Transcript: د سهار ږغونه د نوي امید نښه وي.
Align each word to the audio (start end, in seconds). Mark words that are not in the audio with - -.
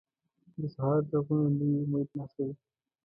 د 0.59 0.61
سهار 0.75 1.01
ږغونه 1.09 1.47
د 1.57 1.59
نوي 1.71 1.81
امید 1.85 2.09
نښه 2.17 2.41
وي. 2.47 2.55